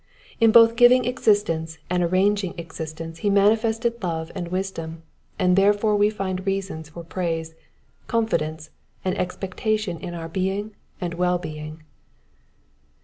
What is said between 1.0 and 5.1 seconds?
existence and arranging existence he manifested love and wisdom;